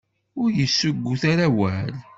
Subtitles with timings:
[0.41, 1.93] Ur yessuggut ara awal.